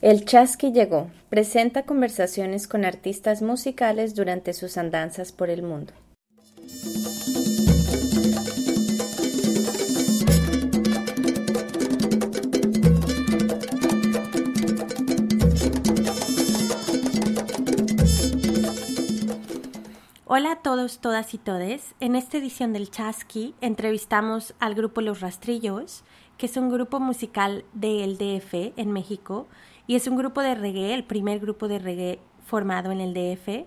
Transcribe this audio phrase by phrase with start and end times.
[0.00, 5.92] El Chasqui llegó, presenta conversaciones con artistas musicales durante sus andanzas por el mundo.
[20.26, 21.96] Hola a todos, todas y todes.
[21.98, 26.04] En esta edición del Chasqui entrevistamos al grupo Los Rastrillos,
[26.36, 29.48] que es un grupo musical del DF en México
[29.88, 33.66] y es un grupo de reggae, el primer grupo de reggae formado en el DF.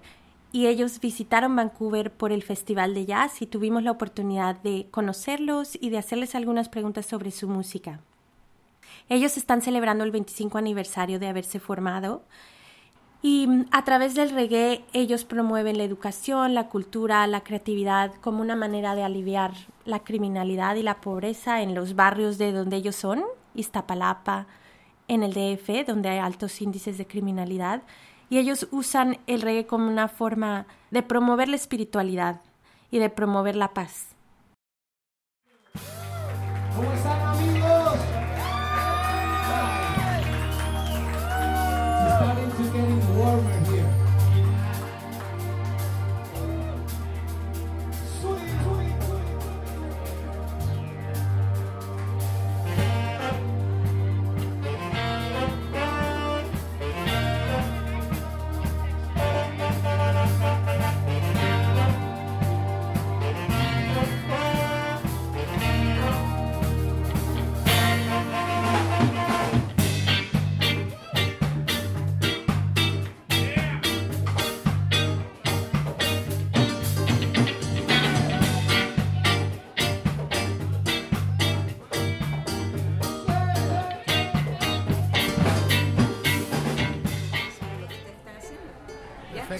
[0.54, 5.78] Y ellos visitaron Vancouver por el Festival de Jazz y tuvimos la oportunidad de conocerlos
[5.82, 8.02] y de hacerles algunas preguntas sobre su música.
[9.10, 12.22] Ellos están celebrando el 25 aniversario de haberse formado
[13.24, 18.42] y mm, a través del reggae ellos promueven la educación, la cultura, la creatividad como
[18.42, 19.54] una manera de aliviar
[19.86, 23.24] la criminalidad y la pobreza en los barrios de donde ellos son,
[23.56, 24.46] Iztapalapa,
[25.08, 27.84] en el DF, donde hay altos índices de criminalidad.
[28.30, 32.42] Y ellos usan el reggae como una forma de promover la espiritualidad
[32.92, 34.16] y de promover la paz.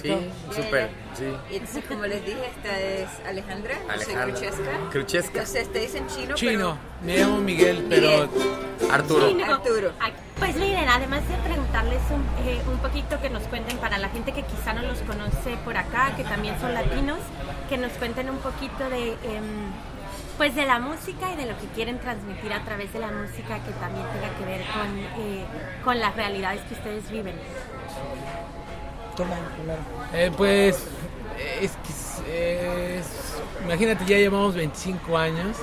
[0.02, 1.24] Sí, súper, sí.
[1.50, 4.24] Y entonces, como les dije, esta es Alejandra, Alejandra.
[4.26, 4.70] Cruchesca.
[4.90, 5.28] Cruchesca.
[5.28, 8.28] Entonces, te dicen chino, Chino, me llamo Miguel, pero
[8.90, 9.32] Arturo.
[9.36, 9.92] pero Arturo.
[10.00, 14.08] Ay, Pues miren, además de preguntarles un, eh, un poquito que nos cuenten para la
[14.08, 17.18] gente que quizá no los conoce por acá, que también son latinos,
[17.68, 19.70] que nos cuenten un poquito de, em,
[20.36, 23.62] pues de la música y de lo que quieren transmitir a través de la música
[23.64, 25.44] que también tenga que ver con, eh,
[25.84, 27.36] con las realidades que ustedes viven.
[30.14, 30.86] Eh, pues
[31.60, 33.00] es que
[33.64, 35.56] imagínate, ya llevamos 25 años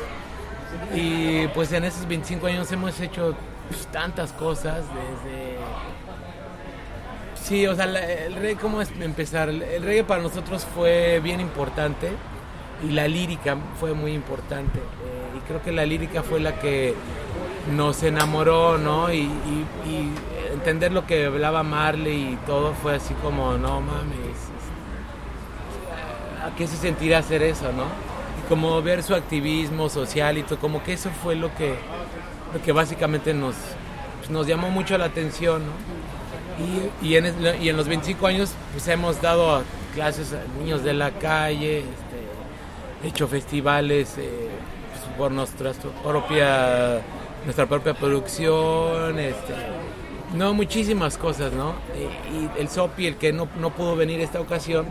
[0.94, 3.36] y pues en esos 25 años hemos hecho
[3.68, 5.58] pues, tantas cosas desde...
[7.36, 9.50] Sí, o sea, el reggae, ¿cómo es empezar?
[9.50, 12.12] El, reggae para nosotros fue bien importante
[12.88, 14.80] y la lírica fue muy importante.
[14.80, 16.94] eh, y creo que la lírica fue la que
[17.76, 19.12] nos enamoró, ¿no?
[19.12, 19.30] Y
[20.60, 24.86] entender lo que hablaba Marley y todo fue así como, no mames, este,
[26.46, 27.84] ¿a qué se sentirá hacer eso, no?
[27.84, 31.76] Y como ver su activismo social y todo, como que eso fue lo que,
[32.66, 33.56] que básicamente nos,
[34.18, 36.00] pues, nos llamó mucho la atención, ¿no?
[37.02, 39.64] Y en los 25 años pues hemos dado
[39.96, 44.50] clases a niños de la calle, este, hecho festivales eh,
[44.92, 45.72] pues, por nuestra
[46.04, 47.02] propia
[47.46, 49.54] nuestra propia producción, este,
[50.36, 51.74] no muchísimas cosas, ¿no?
[51.96, 54.88] Y, y el Sopi, el que no, no pudo venir esta ocasión,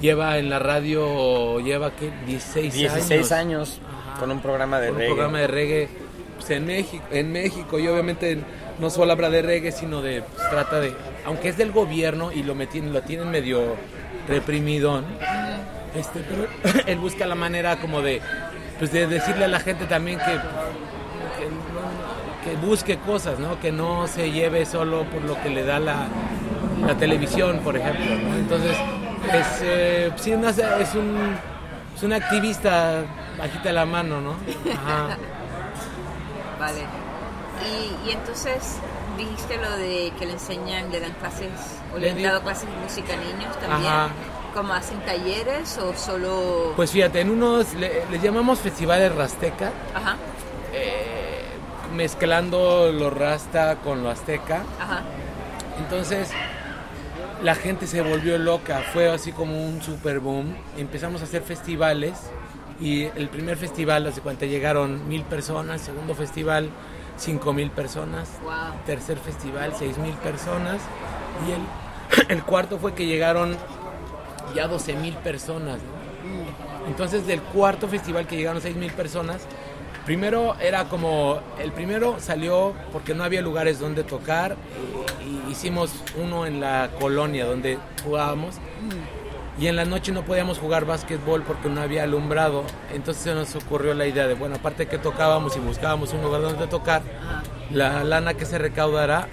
[0.00, 2.10] lleva en la radio, lleva ¿qué?
[2.26, 3.80] 16, 16 años
[4.10, 4.20] Ajá.
[4.20, 5.14] con un programa de Con un reggae.
[5.14, 5.88] programa de reggae
[6.36, 8.38] pues, en México, en México y obviamente
[8.78, 10.92] no solo habla de reggae, sino de pues, trata de,
[11.26, 13.76] aunque es del gobierno y lo metien- lo tienen medio
[14.28, 15.04] reprimidón,
[15.94, 16.48] este, pero
[16.86, 18.20] él busca la manera como de,
[18.78, 20.30] pues de decirle a la gente también que, que,
[21.50, 21.93] no-
[22.44, 23.58] que busque cosas, ¿no?
[23.60, 26.06] Que no se lleve solo por lo que le da la,
[26.86, 28.36] la televisión, por ejemplo, ¿no?
[28.36, 28.76] Entonces,
[29.32, 31.36] es, eh, sí, una- es un,
[31.96, 33.02] es un activista
[33.38, 34.32] bajita la mano, ¿no?
[34.72, 35.16] Ajá.
[36.60, 36.80] Vale.
[37.64, 38.76] Y, y entonces,
[39.16, 41.48] dijiste lo de que le enseñan, le dan clases,
[41.94, 43.92] o le han dado clases de música a niños también.
[43.92, 44.08] Ajá.
[44.54, 46.74] ¿Cómo hacen talleres o solo...?
[46.76, 50.14] Pues fíjate, en unos le- les llamamos festivales Rasteca, Ajá,
[50.72, 51.13] eh,
[51.94, 54.62] mezclando lo rasta con lo azteca.
[54.80, 55.02] ajá.
[55.78, 56.30] Entonces
[57.42, 60.54] la gente se volvió loca, fue así como un super boom.
[60.78, 62.14] Empezamos a hacer festivales
[62.80, 66.70] y el primer festival, hace cuenta, llegaron mil personas, segundo festival,
[67.16, 68.52] cinco mil personas, Wow.
[68.86, 70.80] tercer festival, seis mil personas
[71.48, 73.56] y el, el cuarto fue que llegaron
[74.54, 75.78] ya 12 mil personas.
[75.78, 76.88] ¿no?
[76.88, 79.42] Entonces del cuarto festival que llegaron seis mil personas,
[80.04, 84.56] primero era como, el primero salió porque no había lugares donde tocar
[85.24, 85.90] y, hicimos
[86.22, 88.56] uno en la colonia donde jugábamos.
[89.58, 93.54] Y en la noche no podíamos jugar básquetbol porque no había alumbrado, entonces se nos
[93.54, 97.02] ocurrió la idea de, bueno, aparte que tocábamos y buscábamos un lugar donde tocar,
[97.70, 99.28] la lana que se recaudará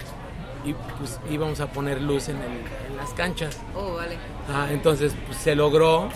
[0.64, 2.36] y pues íbamos a poner luz en,
[2.96, 3.58] las canchas.
[3.74, 4.16] Oh, vale.
[4.48, 6.08] Ah, entonces pues, se logró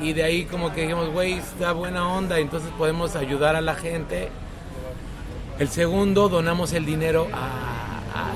[0.00, 3.74] y de ahí como que dijimos, güey, está buena onda, entonces podemos ayudar a la
[3.74, 4.30] gente.
[5.58, 7.92] El segundo, donamos el dinero a,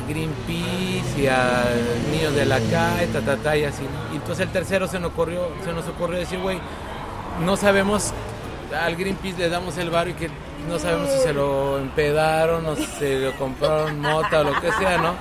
[0.09, 1.65] Greenpeace y a
[2.11, 3.83] niños de la calle, ta, ta, y así.
[4.13, 6.59] Y entonces el tercero se nos ocurrió, se nos ocurrió decir, güey,
[7.45, 8.13] no sabemos,
[8.79, 10.31] al Greenpeace le damos el barrio y que
[10.69, 14.99] no sabemos si se lo empedaron o se lo compraron mota o lo que sea,
[14.99, 15.15] ¿no?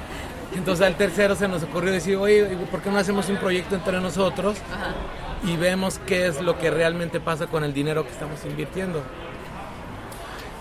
[0.56, 4.02] Entonces al tercero se nos ocurrió decir, oye, ¿por qué no hacemos un proyecto entre
[4.02, 4.58] nosotros?
[5.44, 9.02] Y vemos qué es lo que realmente pasa con el dinero que estamos invirtiendo.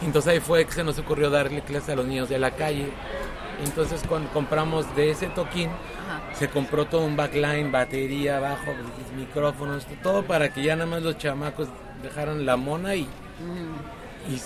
[0.02, 2.90] Entonces ahí fue que se nos ocurrió darle clases a los niños de la calle.
[3.64, 5.70] Entonces cuando compramos de ese toquín,
[6.34, 8.72] se compró todo un backline, batería, bajo,
[9.16, 11.68] micrófonos, todo para que ya nada más los chamacos
[12.02, 13.08] dejaran la mona y,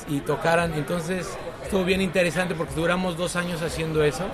[0.08, 0.72] y, tocaran.
[0.72, 1.28] Entonces
[1.62, 4.24] estuvo bien interesante porque duramos dos años haciendo eso.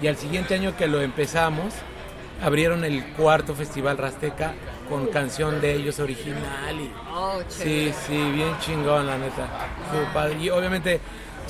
[0.00, 1.74] Y al siguiente año que lo empezamos,
[2.40, 4.54] abrieron el cuarto festival Rasteca
[4.88, 9.48] con canción de ellos original y oh, sí, sí, bien chingón la neta.
[10.40, 11.00] Y obviamente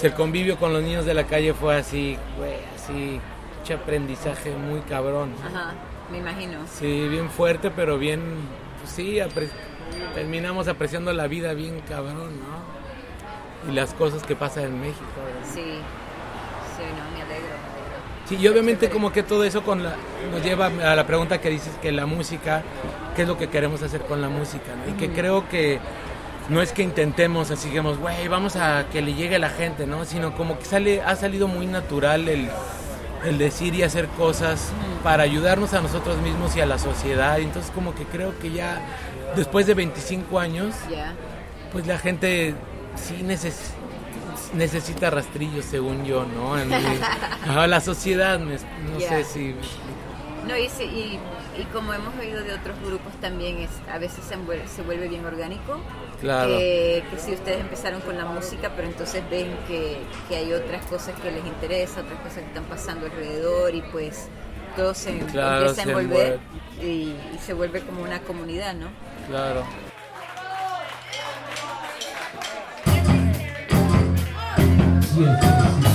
[0.03, 3.21] el convivio con los niños de la calle fue así, güey, así,
[3.59, 5.33] mucho aprendizaje muy cabrón.
[5.45, 5.73] Ajá,
[6.11, 6.59] me imagino.
[6.71, 8.21] Sí, bien fuerte, pero bien,
[8.81, 9.19] pues sí,
[10.15, 13.71] terminamos apreciando la vida bien cabrón, ¿no?
[13.71, 15.05] Y las cosas que pasan en México.
[15.53, 15.79] Sí.
[18.29, 19.97] Sí, y obviamente como que todo eso con la,
[20.33, 22.63] nos lleva a la pregunta que dices que la música,
[23.15, 25.79] qué es lo que queremos hacer con la música, Y que creo que
[26.49, 29.87] no es que intentemos así, digamos, güey, vamos a que le llegue a la gente,
[29.87, 30.05] ¿no?
[30.05, 32.49] Sino como que sale, ha salido muy natural el,
[33.25, 34.71] el decir y hacer cosas
[35.03, 37.39] para ayudarnos a nosotros mismos y a la sociedad.
[37.41, 38.81] Entonces como que creo que ya
[39.37, 40.75] después de 25 años,
[41.73, 42.55] pues la gente
[42.97, 43.75] sí necesita
[44.55, 46.59] necesita rastrillos, según yo, ¿no?
[46.59, 46.71] En
[47.71, 49.55] la sociedad, no sé si...
[50.47, 51.19] No, y, y,
[51.59, 55.09] y, como hemos oído de otros grupos también, es, a veces se vuelve, se vuelve
[55.09, 55.81] bien orgánico.
[56.21, 56.59] Claro.
[56.59, 59.97] Que, si ustedes empezaron con la música, pero entonces ven que,
[60.29, 64.29] que hay otras cosas que les interesa, otras cosas que están pasando alrededor y pues
[64.77, 66.41] todo se empieza a envolver
[66.83, 68.89] y, y se vuelve como una comunidad, ¿no?
[69.29, 69.65] Claro.
[75.17, 75.94] yes,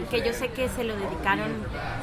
[0.00, 1.50] que yo sé que se lo dedicaron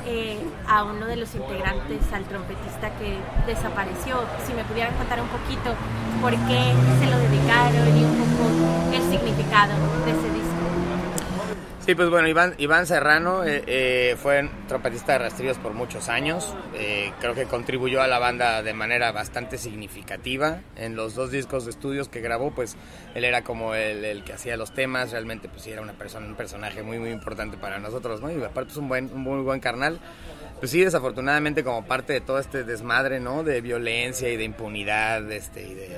[0.05, 3.17] eh, a uno de los integrantes, al trompetista que
[3.47, 4.21] desapareció.
[4.45, 5.73] Si me pudieran contar un poquito
[6.21, 9.73] por qué se lo dedicaron y un poco el significado
[10.05, 10.48] de ese disco.
[11.89, 16.55] Sí, pues bueno, Iván, Iván Serrano eh, eh, fue trompetista de Rastrillos por muchos años.
[16.75, 20.61] Eh, creo que contribuyó a la banda de manera bastante significativa.
[20.75, 22.77] En los dos discos de estudios que grabó, pues
[23.15, 25.13] él era como el, que hacía los temas.
[25.13, 28.29] Realmente, pues sí, era una persona, un personaje muy, muy importante para nosotros, ¿no?
[28.29, 29.99] Y aparte es un, buen, un muy buen carnal
[30.59, 33.43] pues sí, desafortunadamente como parte de todo este desmadre, ¿no?
[33.43, 35.97] De violencia y de impunidad, este, y de,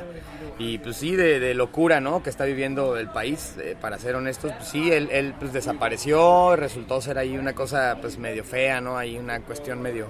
[0.60, 2.22] y pues sí, de, locura, ¿no?
[2.22, 6.56] Que está viviendo el país, eh, para ser honestos, pues sí, él, él pues desapareció,
[6.56, 8.98] resultó ser ahí una cosa pues medio fea, ¿no?
[8.98, 10.08] Hay una cuestión medio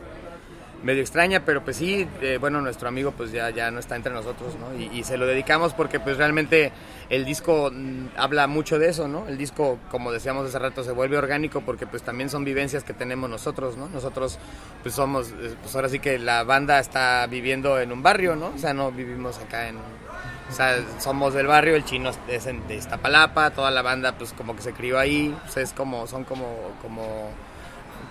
[0.84, 4.14] medio extraña, pero pues sí, eh, bueno, nuestro amigo pues ya, ya no está entre
[4.14, 4.80] nosotros, ¿no?
[4.80, 6.72] Y, se lo dedicamos porque pues realmente
[7.10, 9.28] el disco mm, habla mucho de eso, ¿no?
[9.28, 12.94] El disco, como decíamos hace rato, se vuelve orgánico porque pues también son vivencias que
[12.94, 13.90] tenemos nosotros, ¿no?
[13.90, 14.40] Nosotros
[14.84, 18.52] pues somos, eh, pues ahora sí que la banda está viviendo en un barrio, ¿no?
[18.56, 19.78] O sea, no vivimos acá en...
[19.78, 24.54] O sea, somos del barrio, el chino es de Iztapalapa, toda la banda pues como
[24.54, 26.46] que se crió ahí, pues es como, son como,
[26.82, 27.30] como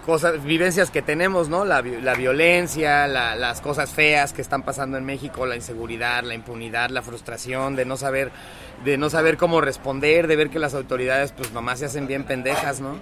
[0.04, 1.64] cosas, vivencias que tenemos, ¿no?
[1.64, 6.90] La, la violencia, las cosas feas que están pasando en México, la inseguridad, la impunidad,
[6.90, 8.30] la frustración de no saber,
[8.84, 12.24] de no saber cómo responder, de ver que las autoridades pues nomás se hacen bien
[12.24, 12.96] pendejas, ¿no?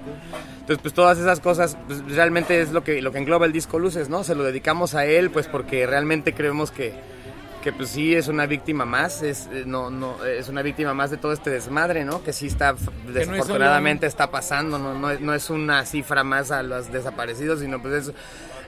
[0.60, 3.78] Entonces pues todas esas cosas pues, realmente es lo que, lo que engloba el disco
[3.78, 4.24] Luces, ¿no?
[4.24, 7.17] Se lo dedicamos a él pues porque realmente creemos que
[7.62, 11.10] que pues sí es una víctima más, es, eh, no, no, es una víctima más
[11.10, 12.22] de todo este desmadre, ¿no?
[12.22, 12.74] Que sí está,
[13.06, 14.94] desafortunadamente está pasando, ¿no?
[14.94, 18.14] No, es una cifra más a los desaparecidos, sino pues es,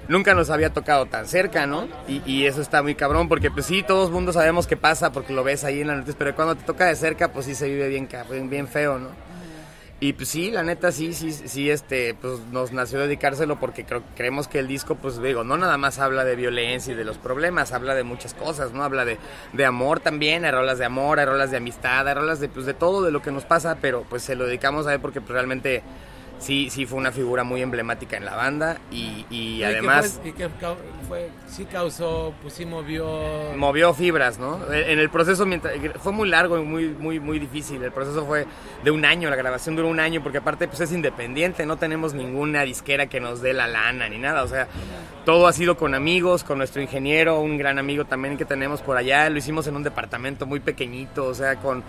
[0.09, 1.89] nunca nos había tocado tan cerca, ¿no?
[2.09, 5.33] Y, y, eso está muy cabrón, porque pues sí, todos mundo sabemos qué pasa porque
[5.33, 7.69] lo ves ahí en la noticia, pero cuando te toca de cerca, pues sí se
[7.69, 8.09] vive bien,
[8.49, 9.30] bien feo, ¿no?
[10.03, 14.03] Y pues sí, la neta sí, sí, sí, este, pues nos nació dedicárselo porque creo,
[14.17, 17.19] creemos que el disco, pues digo, no nada más habla de violencia y de los
[17.19, 18.83] problemas, habla de muchas cosas, ¿no?
[18.83, 19.19] Habla de,
[19.53, 22.65] de amor también, hay rolas de amor, hay rolas de amistad, hay rolas de, pues,
[22.65, 25.21] de todo de lo que nos pasa, pero pues se lo dedicamos a él porque
[25.21, 25.83] pues, realmente
[26.41, 30.21] sí, sí fue una figura muy emblemática en la banda y, y además...
[30.25, 30.49] y que
[31.07, 33.55] fue, sí causó, pues sí movió...
[33.57, 34.59] Movió fibras, ¿no?
[34.73, 37.83] En el proceso, mientras, fue muy largo y muy, muy, muy difícil.
[37.83, 38.47] El proceso fue
[38.83, 42.15] de un año, la grabación duró un año porque aparte pues es independiente, no tenemos
[42.15, 44.67] ninguna disquera que nos dé la lana ni nada, o sea,
[45.25, 48.97] todo ha sido con amigos, con nuestro ingeniero, un gran amigo también que tenemos por
[48.97, 51.83] allá, lo hicimos en un departamento muy pequeñito, o sea, con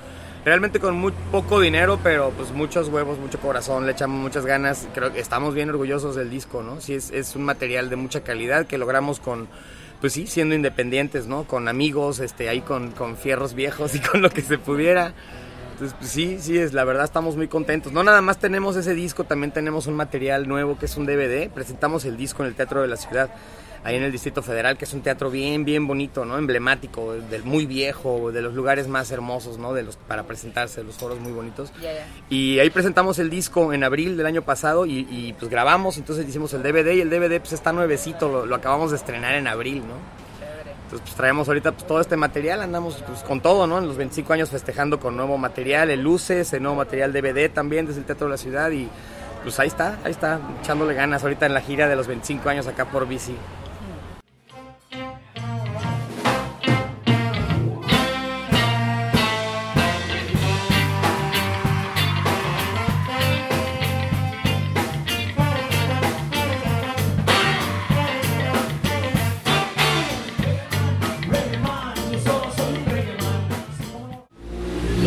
[0.43, 4.87] realmente con muy poco dinero, pero pues muchos huevos, mucho corazón, le echamos muchas ganas.
[4.93, 6.81] Creo que estamos bien orgullosos del disco, ¿no?
[6.81, 9.47] Sí, es, un material de mucha calidad que logramos con,
[9.99, 11.43] pues sí, siendo independientes, ¿no?
[11.43, 15.13] Con amigos, este, ahí con, con fierros viejos y con lo que se pudiera.
[15.73, 17.91] Entonces, pues sí, sí, es, la verdad estamos muy contentos.
[17.91, 21.49] No nada más tenemos ese disco, también tenemos un material nuevo que es un DVD.
[21.49, 23.31] Presentamos el disco en el Teatro de la Ciudad
[23.83, 26.37] ahí en el Distrito Federal, que es un teatro bien, bien bonito, ¿no?
[26.37, 29.73] Emblemático, del muy viejo, de los lugares más hermosos, ¿no?
[29.73, 31.71] De los, para presentarse, los foros muy bonitos.
[32.29, 36.53] Y ahí presentamos el disco en abril del año pasado y, pues grabamos, entonces hicimos
[36.53, 40.21] el DVD y el DVD pues está nuevecito, lo, acabamos de estrenar en abril, ¿no?
[40.83, 43.77] Entonces, pues traemos ahorita pues, todo este material, andamos pues, con todo, ¿no?
[43.77, 47.87] En los 25 años festejando con nuevo material, el luces, el nuevo material DVD también
[47.87, 48.89] desde el Teatro de la Ciudad y
[49.41, 52.67] pues ahí está, ahí está, echándole ganas ahorita en la gira de los 25 años
[52.67, 53.35] acá por bici.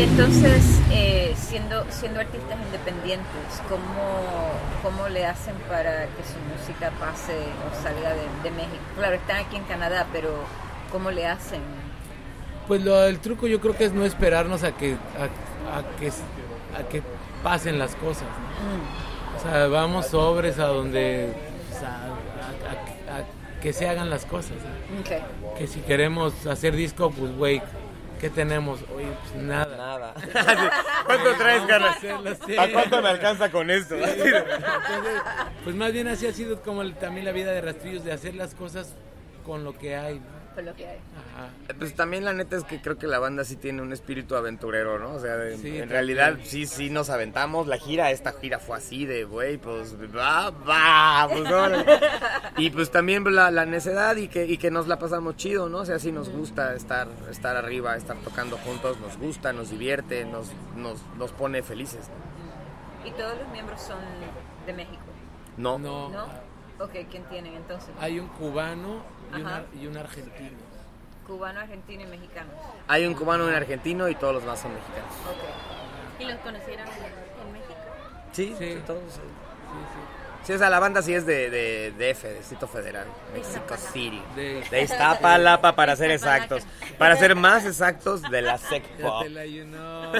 [0.05, 4.51] Entonces, eh, siendo, siendo artistas independientes, ¿cómo,
[4.83, 8.83] ¿cómo le hacen para que su música pase o salga de, México?
[8.99, 10.29] Claro, están aquí en Canadá, pero
[10.93, 11.63] ¿cómo le hacen?
[12.69, 16.87] Pues lo, el truco yo creo que es no esperarnos a que, a, que, a
[16.87, 17.03] que
[17.43, 18.29] pasen las cosas.
[18.29, 19.37] Mm.
[19.39, 21.33] O sea, vamos sobres a donde...
[21.83, 24.59] a, que se hagan las cosas.
[25.57, 27.63] Que si queremos hacer disco, pues güey,
[28.21, 28.81] ¿Qué tenemos?
[28.95, 29.77] Oye, pues nada.
[29.77, 30.15] Nada.
[31.07, 31.99] ¿Cuánto traes, ganas?
[32.59, 33.97] ¿A cuánto me alcanza con esto?
[35.65, 38.55] pues más bien así ha sido como también la vida de Rastrillos, de hacer las
[38.55, 38.95] cosas
[39.45, 40.44] con lo que hay, ¿no?
[40.63, 40.99] Lo que hay.
[41.79, 44.99] Pues también la neta es que creo que la banda sí tiene un espíritu aventurero,
[44.99, 45.15] ¿no?
[45.15, 47.67] O sea, en realidad sí, sí nos aventamos.
[47.67, 51.45] La gira, esta gira fue así de, güey, pues va, va, pues
[52.57, 55.79] Y pues también la, la necedad y que, y que nos la pasamos chido, ¿no?
[55.79, 60.25] O sea, sí nos gusta estar, estar arriba, estar tocando juntos, nos gusta, nos divierte,
[60.25, 62.09] nos, nos, nos pone felices.
[63.05, 63.99] ¿Y todos los miembros son
[64.67, 65.03] de México?
[65.57, 65.79] No.
[65.79, 66.09] No.
[66.11, 66.54] ¿No?
[66.81, 67.91] Ok, ¿quién tienen entonces?
[68.01, 69.03] Hay un cubano
[69.37, 70.59] y, un argentino.
[71.27, 72.51] Cubano, argentino y mexicano.
[72.89, 75.13] Hay un cubano y un argentino y todos los más son mexicanos.
[76.17, 76.27] Okay.
[76.27, 77.75] ¿Y los conocieron en México?
[78.33, 79.03] Sí, sí, todos.
[79.13, 80.24] Sí, sí.
[80.53, 84.23] O sea, la banda sí es de, de DF, de Distrito Federal, Mexico City.
[84.37, 86.65] De, de Iztapalapa, para ser exactos.
[86.99, 89.25] Para ser más exactos, de la Sec Pop.
[89.25, 90.15] de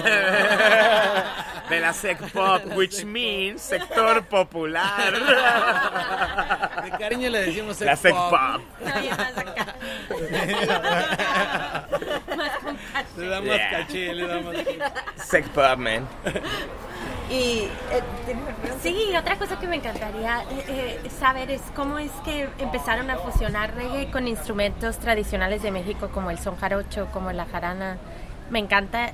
[1.81, 5.13] la Sec Pop, which means sector popular.
[6.83, 8.63] De cariño le decimos Sec La Sec Pop.
[13.17, 14.57] Le damos caché, le damos
[15.17, 16.09] Sec Pop, man.
[17.31, 17.71] Y eh,
[18.83, 23.17] sí, otra cosa que me encantaría eh, eh, saber es cómo es que empezaron a
[23.17, 27.97] fusionar reggae con instrumentos tradicionales de México como el son jarocho, como la jarana.
[28.51, 29.13] Me encanta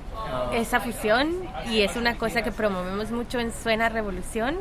[0.51, 1.33] esa fusión
[1.69, 4.57] y es una cosa que promovemos mucho en Suena Revolución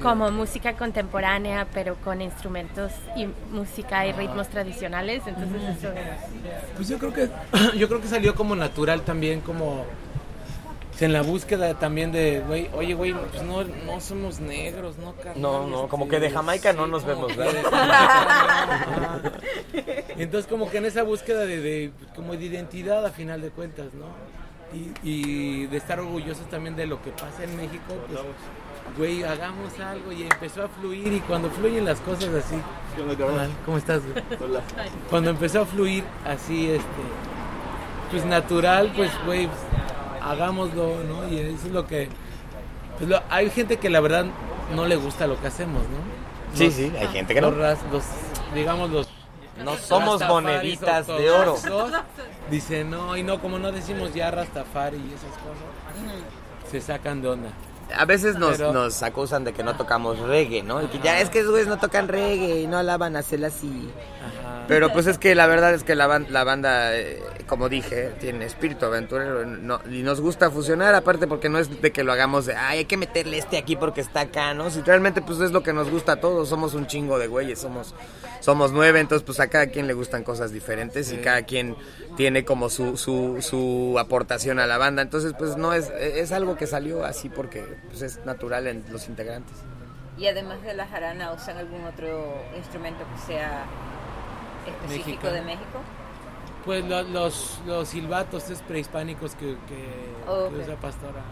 [0.00, 5.88] como música contemporánea pero con instrumentos y música y ritmos tradicionales entonces eso
[6.76, 7.28] pues yo creo que
[7.76, 9.84] yo creo que salió como natural también como
[11.00, 15.14] en la búsqueda también de, güey, oye, güey, pues no, no somos negros, ¿no?
[15.36, 17.62] no, no, como que de Jamaica no nos vemos, ¿verdad?
[20.16, 23.86] Entonces como que en esa búsqueda de, de, como de identidad a final de cuentas,
[23.94, 24.06] ¿no?
[24.72, 28.20] Y, y de estar orgullosos también de lo que pasa en México, pues
[28.96, 32.56] güey, hagamos algo y empezó a fluir y cuando fluyen las cosas así,
[33.64, 34.02] ¿cómo estás?
[34.02, 34.24] Güey?
[35.10, 36.84] Cuando empezó a fluir así, este,
[38.10, 39.58] pues natural, pues güey, pues,
[40.24, 41.28] hagámoslo, ¿no?
[41.28, 42.08] Y eso es lo que,
[42.98, 44.26] pues lo, hay gente que la verdad
[44.74, 46.56] no le gusta lo que hacemos, ¿no?
[46.56, 47.50] sí, sí, hay gente que no.
[47.50, 48.04] Los, los
[48.54, 49.08] digamos los
[49.64, 51.56] no somos moneditas de oro.
[52.50, 57.28] Dice, no, y no, como no decimos ya Rastafari y esas cosas, se sacan de
[57.28, 57.50] onda
[57.96, 60.82] a veces nos, nos acusan de que no tocamos reggae, ¿no?
[60.82, 63.90] Y que ya es que esos güeyes no tocan reggae y no alaban a así.
[64.68, 67.22] Pero pues es que la verdad es que la, la banda, eh,
[67.54, 69.44] como dije, tiene espíritu aventurero
[69.88, 72.84] y nos gusta fusionar, aparte porque no es de que lo hagamos de, ay, hay
[72.84, 74.70] que meterle este aquí porque está acá, ¿no?
[74.70, 77.60] Si realmente pues es lo que nos gusta a todos, somos un chingo de güeyes,
[77.60, 77.94] somos,
[78.40, 81.76] somos nueve, entonces pues a cada quien le gustan cosas diferentes y cada quien
[82.16, 86.56] tiene como su, su, su aportación a la banda, entonces pues no es, es algo
[86.56, 89.54] que salió así porque pues, es natural en los integrantes.
[90.18, 93.64] Y además de la jarana, ¿usan algún otro instrumento que sea
[94.66, 95.78] específico de México?
[96.64, 101.22] Pues los, los silbatos es prehispánicos que, que, usa Pastora.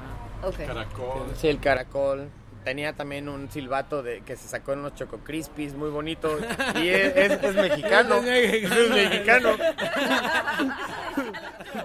[0.66, 1.32] Caracol.
[1.36, 2.28] Sí, el caracol.
[2.64, 6.38] Tenía también un silbato de que se sacó en unos Choco Crispies, muy bonito.
[6.82, 8.16] Y es, es, mexicano.
[8.16, 9.56] es mexicano.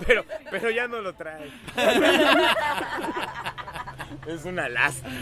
[0.07, 1.49] pero, pero ya no lo trae.
[4.27, 5.15] es una lástima.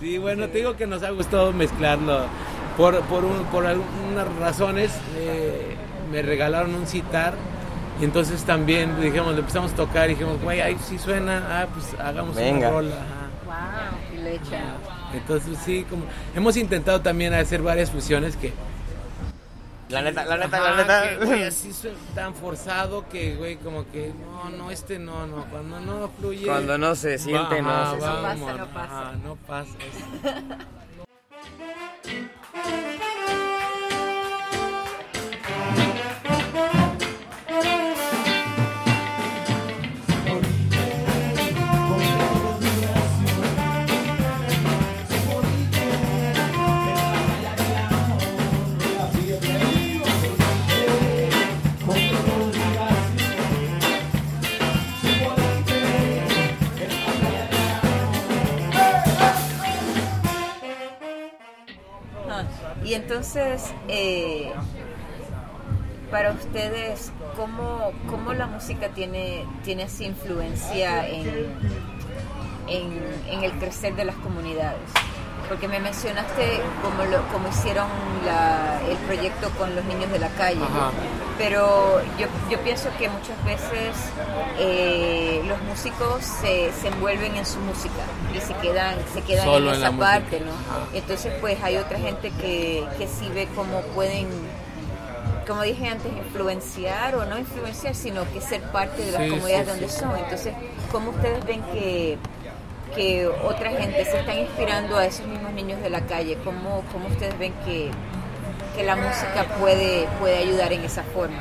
[0.00, 2.26] Sí, bueno, te digo que nos ha gustado mezclarlo
[2.78, 5.76] por, por, por algunas razones eh,
[6.12, 7.34] me regalaron un citar
[8.00, 11.66] y entonces también dijimos, le empezamos a tocar y dijimos, güey, ahí sí suena, ah,
[11.74, 12.96] pues hagamos una rola.
[13.44, 13.54] Wow,
[14.14, 14.40] y le
[15.12, 16.04] Entonces sí, como
[16.36, 18.52] hemos intentado también hacer varias fusiones que
[19.88, 21.08] la neta, la neta, la neta.
[21.08, 21.72] Que, güey, así
[22.14, 25.46] tan forzado que, güey, como que, no, no, este no, no.
[25.46, 26.46] Cuando no fluye.
[26.46, 27.94] Cuando no se siente, no.
[27.94, 29.12] se pasa, no pasa.
[29.24, 29.72] no pasa.
[32.64, 32.97] Thank you.
[62.88, 64.50] Y entonces, eh,
[66.10, 71.52] para ustedes, ¿cómo, ¿cómo, la música tiene, tiene esa influencia en,
[72.66, 74.88] en, el crecer de las comunidades?
[75.48, 77.86] Porque me mencionaste cómo, lo, cómo hicieron
[78.88, 80.60] el proyecto con los niños de la calle,
[81.38, 83.94] pero yo, yo pienso que muchas veces
[84.58, 88.02] eh, los músicos se, se, envuelven en su música
[88.36, 90.52] y se quedan, se quedan en esa parte, ¿no?
[90.92, 94.28] Entonces pues hay otra gente que, que sí ve cómo pueden
[95.46, 99.88] como dije antes, influenciar o no influenciar, sino que ser parte de las comunidades donde
[99.88, 100.14] son.
[100.18, 100.52] Entonces,
[100.92, 102.18] ¿cómo ustedes ven que,
[102.94, 106.36] que otra gente se está inspirando a esos mismos niños de la calle?
[106.44, 107.90] ¿Cómo, cómo ustedes ven que,
[108.76, 111.38] que la música puede, puede ayudar en esa forma?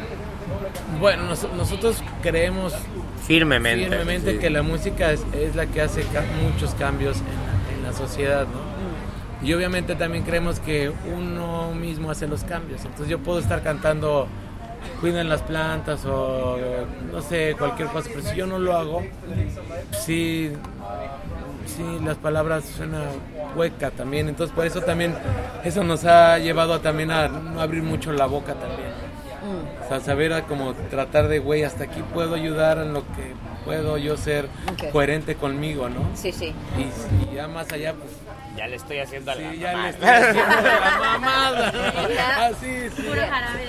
[0.99, 2.73] Bueno, nosotros creemos
[3.25, 6.03] firmemente, firmemente que la música es, es, la que hace
[6.43, 8.67] muchos cambios en la, sociedad, ¿no?
[9.45, 12.81] Y obviamente también creemos que uno mismo hace los cambios.
[12.81, 14.27] Entonces yo puedo estar cantando
[14.99, 16.57] cuiden las plantas o
[17.11, 19.03] no sé, cualquier cosa, pero si yo no lo hago,
[19.91, 20.51] sí,
[21.77, 23.03] sí las palabras suenan
[23.55, 24.27] hueca también.
[24.27, 25.15] Entonces por eso también
[25.63, 28.89] eso nos ha llevado a también a no abrir mucho la boca también.
[28.89, 29.85] Mm.
[29.85, 33.33] O sea, saber a como tratar de, güey, hasta aquí puedo ayudar en lo que
[33.63, 34.49] puedo yo ser
[34.91, 36.01] coherente conmigo, ¿no?
[36.15, 36.53] Sí, sí.
[36.77, 38.11] Y, ya más allá, pues...
[38.57, 41.73] Ya le estoy haciendo a la sí, ya le estoy haciendo a la mamada.
[42.37, 43.05] ah, sí, sí.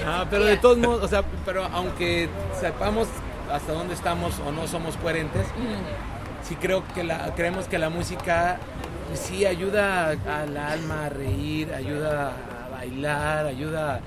[0.06, 3.06] Ah, pero de todos modos, o sea, pero aunque sepamos
[3.52, 5.46] hasta dónde estamos o no somos coherentes,
[6.48, 8.58] sí creo que la, creemos que la música
[9.14, 14.00] sí ayuda al alma a reír, ayuda a bailar, ayuda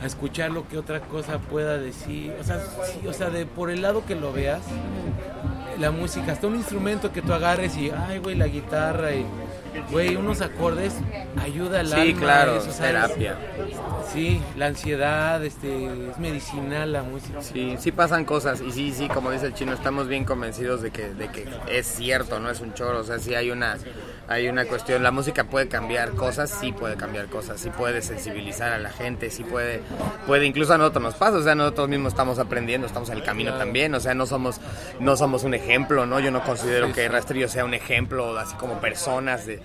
[0.00, 2.32] a escuchar lo que otra cosa pueda decir.
[2.40, 2.60] O sea,
[3.08, 4.62] o sea, de por el lado que lo veas,
[5.78, 9.26] la música, hasta un instrumento que tú agarres y, ay, güey, la guitarra y
[9.90, 10.94] güey, unos acordes
[11.42, 13.36] ayuda al sí, claro, terapia.
[14.12, 17.42] Sí, la ansiedad, este, es medicinal la música.
[17.42, 20.90] Sí, sí pasan cosas y sí, sí, como dice el chino, estamos bien convencidos de
[20.90, 23.76] que, de que es cierto, no es un choro, o sea, sí hay una
[24.28, 28.72] hay una cuestión, la música puede cambiar cosas, sí puede cambiar cosas, sí puede sensibilizar
[28.72, 29.80] a la gente, sí puede,
[30.26, 33.22] puede incluso a nosotros nos pasa, o sea, nosotros mismos estamos aprendiendo, estamos en el
[33.22, 34.60] camino también, o sea, no somos,
[35.00, 36.20] no somos un ejemplo, ¿no?
[36.20, 39.60] Yo no considero que Rastrillo sea un ejemplo, así como personas de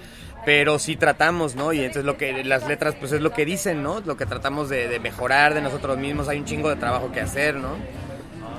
[0.45, 1.73] pero sí tratamos, ¿no?
[1.73, 3.99] Y entonces lo que las letras pues es lo que dicen, ¿no?
[3.99, 7.19] Lo que tratamos de, de mejorar de nosotros mismos, hay un chingo de trabajo que
[7.19, 7.75] hacer, ¿no?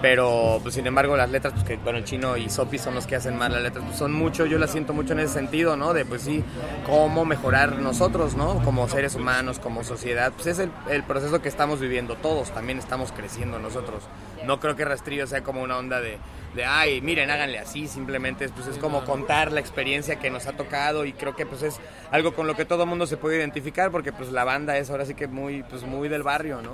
[0.02, 3.06] Pero, pues sin embargo, las letras, pues que, bueno, el chino y Sopi son los
[3.06, 5.76] que hacen más las letras, pues son mucho, yo las siento mucho en ese sentido,
[5.76, 5.92] ¿no?
[5.92, 6.42] De, pues sí,
[6.86, 8.62] cómo mejorar nosotros, ¿no?
[8.64, 12.78] Como seres humanos, como sociedad, pues es el, el proceso que estamos viviendo todos, también
[12.78, 14.04] estamos creciendo nosotros.
[14.46, 16.16] No creo que Rastrillo sea como una onda de,
[16.54, 20.52] de ay, miren, háganle así, simplemente pues es como contar la experiencia que nos ha
[20.52, 21.78] tocado y creo que pues es
[22.10, 24.88] algo con lo que todo el mundo se puede identificar porque pues la banda es
[24.88, 26.72] ahora sí que muy, pues muy del barrio, ¿no?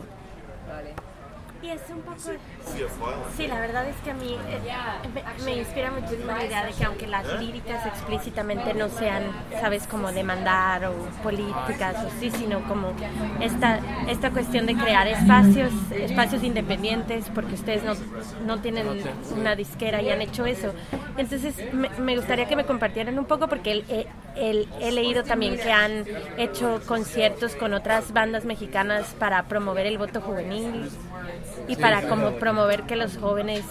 [1.62, 2.19] Y es un poco...
[3.37, 6.85] Sí, la verdad es que a mí eh, me, inspira muchísimo la idea de que
[6.85, 9.23] aunque las líricas explícitamente no sean,
[9.61, 10.92] sabes, como demandar o
[11.23, 12.92] políticas o sí, sino como
[13.40, 17.95] esta, esta cuestión de crear espacios, espacios independientes, porque ustedes no,
[18.45, 18.87] no tienen
[19.35, 20.73] una disquera y han hecho eso.
[21.16, 23.73] Entonces me, gustaría que me compartieran un poco porque
[24.37, 26.05] he leído también que han
[26.37, 30.90] hecho conciertos con otras bandas mexicanas para promover el voto juvenil
[31.68, 33.64] y para como promover que los jóvenes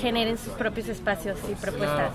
[0.00, 2.12] generen sus propios espacios y propuestas.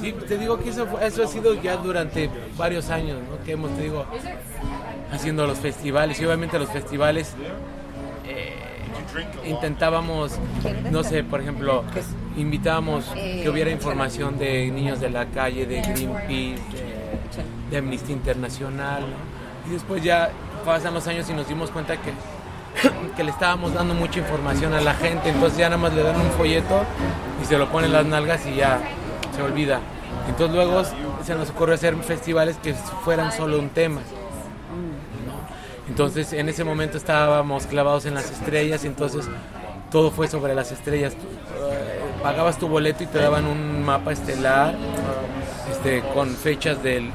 [0.00, 3.44] Sí, te digo que eso, eso ha sido ya durante varios años, ¿no?
[3.44, 4.06] que hemos, te digo,
[5.12, 7.34] haciendo los festivales y obviamente los festivales
[8.26, 8.54] eh,
[9.44, 10.32] intentábamos,
[10.90, 11.84] no sé, por ejemplo,
[12.40, 19.04] invitábamos que hubiera información de niños de la calle, de Greenpeace, de, de Amnistía Internacional,
[19.68, 20.30] y después ya
[20.64, 22.12] pasan los años y nos dimos cuenta que
[23.16, 26.16] que le estábamos dando mucha información a la gente, entonces ya nada más le dan
[26.20, 26.82] un folleto
[27.42, 28.80] y se lo ponen las nalgas y ya
[29.34, 29.80] se olvida.
[30.28, 30.82] Entonces luego
[31.24, 34.00] se nos ocurrió hacer festivales que fueran solo un tema.
[35.88, 39.28] Entonces en ese momento estábamos clavados en las estrellas entonces
[39.90, 41.14] todo fue sobre las estrellas.
[42.22, 44.74] Pagabas tu boleto y te daban un mapa estelar
[45.70, 47.08] este, con fechas de,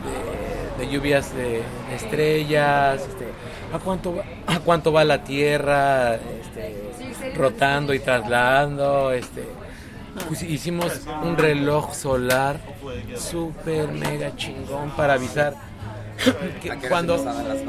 [0.92, 1.62] lluvias de
[1.94, 3.28] estrellas, este,
[3.74, 4.16] a cuánto,
[4.48, 9.12] a cuánto va la Tierra este, rotando y trasladando.
[9.12, 9.48] Este,
[10.28, 12.60] pues hicimos un reloj solar
[13.16, 15.54] súper mega chingón para avisar
[16.62, 17.16] que cuando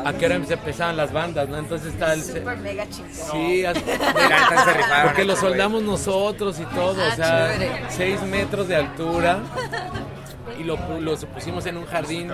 [0.05, 1.59] a qué hora empezaban las bandas, ¿no?
[1.59, 3.12] Entonces está el super mega chingón.
[3.12, 3.64] Sí,
[5.05, 7.57] porque lo soldamos nosotros y todo, o sea,
[7.88, 9.40] 6 metros de altura.
[10.59, 12.33] Y lo, lo pusimos en un jardín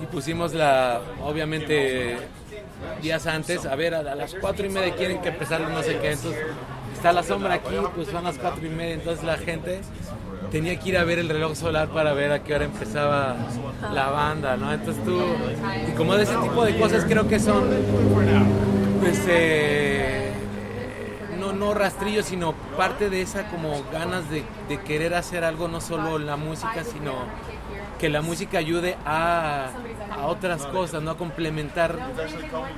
[0.00, 2.16] y pusimos la, obviamente
[3.02, 6.12] días antes, a ver, a, las cuatro y media quieren que empezar no sé qué,
[6.12, 6.42] entonces
[6.94, 9.80] está la sombra aquí, pues son las cuatro y media, entonces la gente
[10.50, 13.36] tenía que ir a ver el reloj solar para ver a qué hora empezaba
[13.92, 14.72] la banda, ¿no?
[14.72, 15.20] Entonces tú,
[15.88, 17.64] y como de ese tipo de cosas creo que son,
[19.00, 20.32] pues, eh,
[21.38, 25.80] no, no rastrillo, sino parte de esa como ganas de, de querer hacer algo, no
[25.80, 27.12] solo la música, sino
[27.98, 29.70] que la música ayude a,
[30.10, 31.12] a otras cosas, ¿no?
[31.12, 31.96] a complementar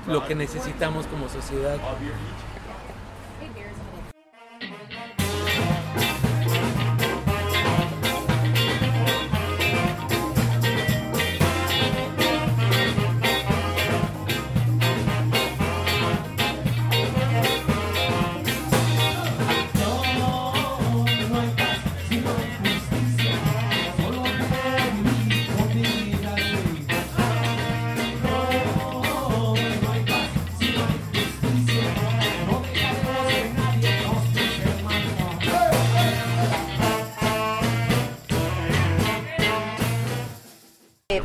[0.07, 1.77] lo que necesitamos como sociedad.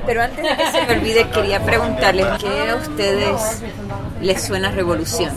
[0.06, 3.64] Pero antes de que se me olvide, quería preguntarles qué a ustedes
[4.22, 5.32] les suena revolución.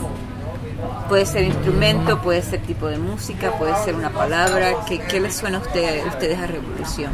[1.09, 4.85] Puede ser instrumento, puede ser tipo de música, puede ser una palabra.
[4.87, 7.11] ¿Qué, qué les suena a ustedes a revolución?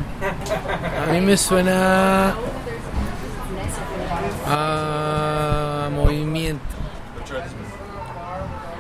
[1.08, 2.34] A mí me suena
[4.48, 6.64] a movimiento.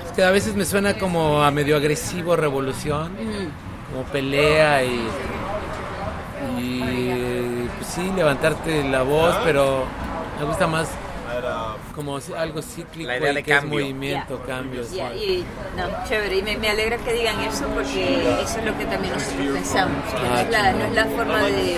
[0.05, 3.12] Es que a veces me suena como a medio agresivo revolución,
[3.91, 5.07] como pelea y
[7.95, 9.86] sí, levantarte la voz, pero
[10.39, 10.88] me gusta más
[11.95, 13.79] como algo cíclico La idea y de que es cambio.
[13.79, 14.91] movimiento, cambios.
[14.91, 15.45] Ya, y
[15.77, 19.13] no, chévere, y me, me alegra que digan eso porque eso es lo que también
[19.13, 21.77] nosotros pensamos, que no, es la, no es la forma de,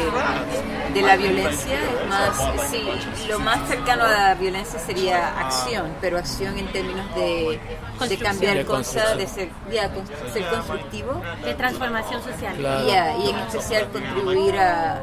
[0.93, 2.84] de la violencia, es más, sí,
[3.28, 7.60] lo más cercano a la violencia sería acción, pero acción en términos de,
[8.08, 12.56] de cambiar De cosas, de ser, ya, con- ser constructivo De transformación social.
[12.56, 12.88] Claro.
[13.25, 15.01] y en especial contribuir a,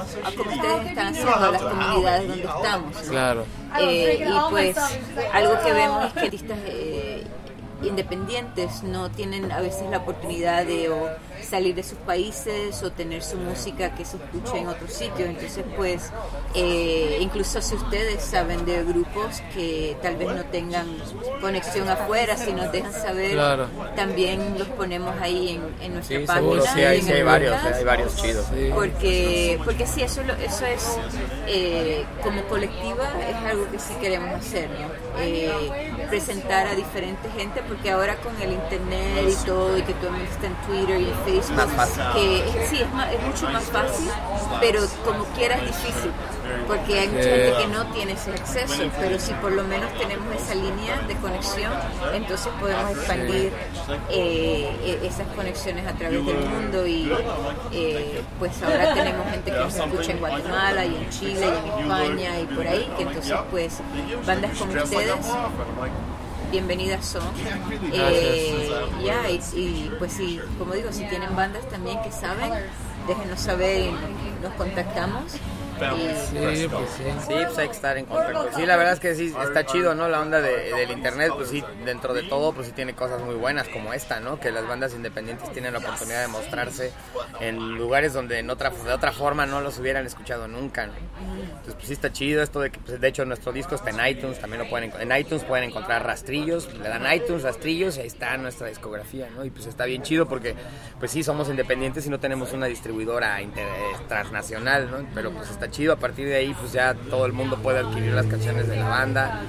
[0.00, 2.94] a como ustedes están haciendo, a las comunidades donde estamos.
[2.94, 3.10] ¿no?
[3.10, 3.44] Claro.
[3.80, 4.76] Eh, y pues
[5.32, 7.26] algo que vemos es que artistas eh,
[7.82, 11.08] independientes no tienen a veces la oportunidad de o
[11.44, 15.26] salir de sus países o tener su música que se escuche en otro sitio.
[15.26, 16.10] Entonces pues
[16.54, 20.86] eh, incluso si ustedes saben de grupos que tal vez no tengan
[21.40, 23.66] conexión afuera, si nos dejan saber, Claro.
[23.96, 26.46] también los ponemos ahí en, en nuestra Sí, página.
[26.50, 28.46] seguro, sí, hay, sí hay varios, podcast hay varios chidos.
[28.52, 28.70] Sí.
[28.74, 30.98] porque porque sí eso lo- eso es
[31.46, 35.20] eh, como colectiva es algo que sí queremos hacer ¿no?
[35.20, 35.50] Eh,
[36.08, 40.12] presentar a diferente gente porque ahora con el internet y todo y que todo el
[40.14, 42.02] mundo está en Twitter y en Facebook Más fácil.
[42.14, 44.08] que sí es, ma- es mucho más fácil
[44.60, 46.10] pero como quiera es difícil
[46.66, 50.26] porque hay mucha gente que no tiene ese acceso pero si por lo menos tenemos
[50.34, 51.72] esa línea de conexión
[52.12, 53.52] entonces podemos expandir
[54.10, 57.12] eh, e- esas conexiones a través del mundo y
[57.72, 61.80] eh, pues ahora tenemos gente que nos escucha en Guatemala y en Chile y en
[61.90, 63.78] España y por ahí que entonces pues
[64.26, 65.14] bandas como ustedes
[66.50, 67.22] bienvenidas son.
[67.92, 68.70] Eh,
[69.04, 72.52] ya y, y, pues sí como digo si tienen bandas también que saben
[73.06, 75.32] déjenos saber y nos contactamos
[76.30, 77.02] Sí, pues sí.
[77.26, 78.48] Sí, pues hay que estar en contacto.
[78.56, 80.08] Sí, la verdad es que sí, está chido, ¿no?
[80.08, 83.34] La onda de- del internet, pues sí, dentro de todo, pues sí tiene cosas muy
[83.34, 84.38] buenas como esta, ¿no?
[84.40, 86.92] Que las bandas independientes tienen la oportunidad de mostrarse
[87.40, 90.92] en lugares donde en otra, de otra forma no los hubieran escuchado nunca, ¿no?
[91.42, 94.06] Entonces, pues sí está chido esto de que, pues, de hecho, nuestro disco está en
[94.06, 98.00] iTunes, también lo pueden, enco- en iTunes pueden encontrar rastrillos, le dan iTunes, rastrillos, y
[98.00, 99.44] ahí está nuestra discografía, ¿no?
[99.44, 100.54] Y pues está bien chido porque,
[100.98, 105.06] pues sí, somos independientes y no tenemos una distribuidora inter- eh, transnacional, ¿no?
[105.14, 108.12] Pero pues está chido, a partir de ahí, pues ya todo el mundo puede adquirir
[108.12, 109.42] las canciones de la banda.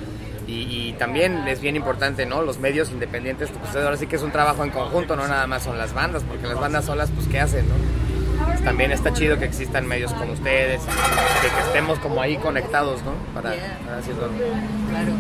[0.48, 2.42] Y, y también es bien importante, ¿no?
[2.42, 5.64] Los medios independientes, pues ahora sí que es un trabajo en conjunto, no nada más
[5.64, 7.76] son las bandas, porque las bandas solas, pues, ¿qué hacen, no?
[8.46, 13.02] Pues, también está chido que existan medios como ustedes, que, que estemos como ahí conectados,
[13.04, 13.14] ¿no?
[13.34, 13.54] Para,
[13.86, 14.30] para decirlo.
[14.90, 15.14] claro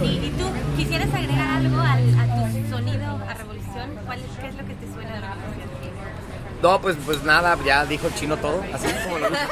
[0.00, 0.46] Sí, ¿Y tú
[0.78, 3.90] quisieras agregar algo al, a tu sonido a Revolución?
[4.06, 5.39] ¿Cuál ¿Qué es lo que te suena de Revolución?
[6.62, 9.40] No, pues, pues nada, ya dijo Chino todo, así como lo dijo.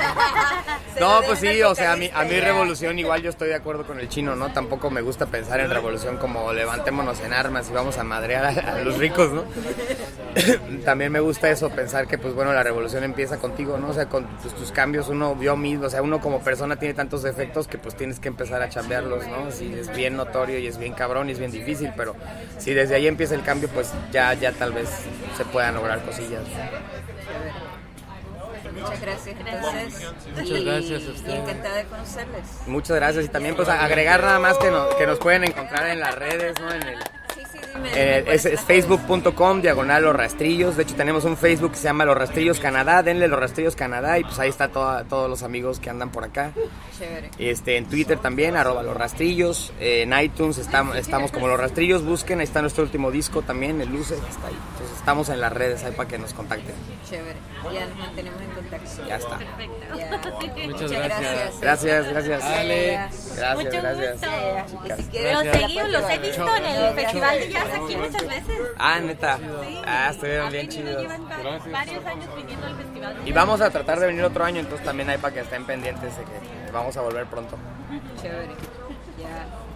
[1.00, 3.86] No, pues sí, o sea, a mí, a mí revolución igual yo estoy de acuerdo
[3.86, 4.52] con el chino, ¿no?
[4.52, 8.72] Tampoco me gusta pensar en revolución como levantémonos en armas y vamos a madrear a,
[8.74, 9.44] a los ricos, ¿no?
[10.84, 13.88] También me gusta eso, pensar que pues bueno, la revolución empieza contigo, ¿no?
[13.88, 16.94] O sea, con tus, tus cambios, uno, yo mismo, o sea, uno como persona tiene
[16.94, 19.50] tantos defectos que pues tienes que empezar a chambearlos, ¿no?
[19.50, 22.14] Sí, es bien notorio y es bien cabrón y es bien difícil, pero
[22.58, 24.88] si desde ahí empieza el cambio, pues ya, ya tal vez
[25.36, 26.42] se puedan lograr cosillas.
[28.80, 30.12] Muchas gracias, entonces.
[30.30, 31.38] Muchas y, gracias a y ustedes.
[31.40, 32.42] encantada de conocerles.
[32.66, 36.00] Muchas gracias y también pues agregar nada más que nos, que nos pueden encontrar en
[36.00, 36.72] las redes, ¿no?
[36.72, 36.98] En el.
[37.94, 40.76] Eh, es, es facebook.com diagonal los rastrillos.
[40.76, 43.02] De hecho, tenemos un Facebook que se llama Los Rastrillos Canadá.
[43.02, 46.24] Denle Los Rastrillos Canadá y pues ahí está toda- todos los amigos que andan por
[46.24, 46.52] acá.
[46.98, 47.30] Chévere.
[47.38, 49.72] Este, en Twitter también, arroba los rastrillos.
[49.80, 52.04] Eh, en iTunes estamos, estamos como los rastrillos.
[52.04, 54.56] Busquen, ahí está nuestro último disco también, el Luce, que está ahí.
[54.72, 56.74] Entonces estamos en las redes ahí para que nos contacten.
[57.08, 57.36] Chévere.
[57.72, 59.06] Ya nos mantenemos en contacto.
[59.08, 59.38] Ya está.
[59.96, 60.66] Ya.
[60.68, 61.60] Muchas gracias.
[61.60, 62.44] Gracias, gracias.
[62.44, 62.92] Ale.
[63.36, 64.12] Gracias, Mucho gracias.
[64.12, 64.28] gusto.
[65.10, 68.60] Si Los seguí, los he visto en el Festival de Jazz aquí muchas veces.
[68.78, 69.38] Ah, neta.
[69.86, 71.02] Ah, estuvieron bien chidos.
[71.02, 74.84] llevan varios años viniendo al Festival Y vamos a tratar de venir otro año, entonces
[74.84, 77.56] también hay para que estén pendientes de que vamos a volver pronto.
[78.20, 78.54] Chévere.
[79.18, 79.67] Ya.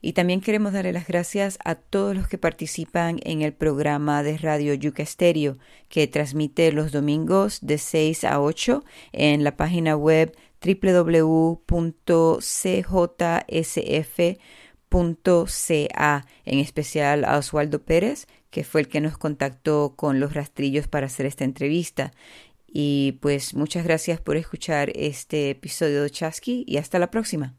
[0.00, 4.38] Y también queremos darle las gracias a todos los que participan en el programa de
[4.38, 10.36] Radio Yuca Estéreo, que transmite los domingos de 6 a 8 en la página web
[14.90, 20.88] www.cjsf.ca, en especial a Oswaldo Pérez, que fue el que nos contactó con los rastrillos
[20.88, 22.12] para hacer esta entrevista.
[22.66, 27.54] Y pues muchas gracias por escuchar este episodio de Chasqui y hasta la próxima.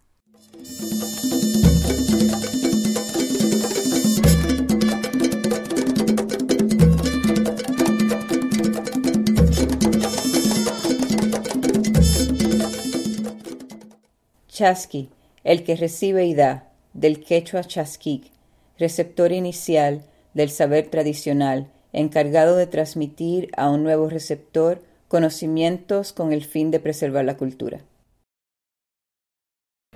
[14.48, 15.10] Chasqui,
[15.46, 16.68] el que recibe y da,
[17.00, 18.30] del quechua chasquic,
[18.78, 26.44] receptor inicial del saber tradicional, encargado de transmitir a un nuevo receptor conocimientos con el
[26.44, 27.80] fin de preservar la cultura.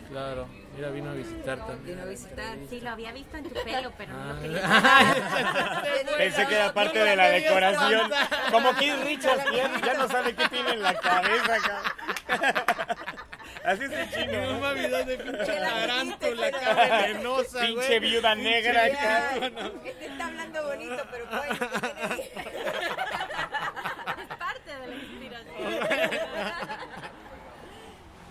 [0.09, 1.97] Claro, mira, vino a visitar también.
[1.97, 2.57] Vino a visitar.
[2.69, 4.61] Sí, lo había visto en tu pelo, pero no lo quería.
[6.17, 8.11] Pensé que era parte de la decoración.
[8.49, 12.92] Como Keith Richards, ya, ya no sabe qué tiene en la cabeza acá.
[13.63, 14.51] Así es el chino.
[14.53, 17.73] No mames, de pinche tarántula, cara venenosa, güey.
[17.75, 18.85] Pinche viuda negra.
[18.85, 19.29] acá.
[19.83, 21.53] Que te está hablando bonito, pero puede que
[24.21, 26.89] Es parte de la inspiración.